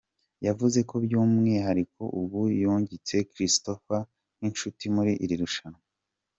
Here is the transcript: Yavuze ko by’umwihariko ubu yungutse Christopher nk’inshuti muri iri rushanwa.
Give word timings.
Yavuze 0.47 0.79
ko 0.89 0.95
by’umwihariko 1.05 2.01
ubu 2.19 2.39
yungutse 2.61 3.15
Christopher 3.31 4.03
nk’inshuti 4.37 4.83
muri 4.95 5.11
iri 5.25 5.35
rushanwa. 5.43 5.81